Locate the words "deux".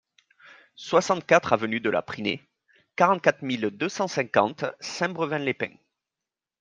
3.69-3.87